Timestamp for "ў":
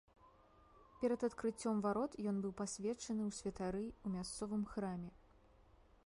3.29-3.37, 3.91-4.07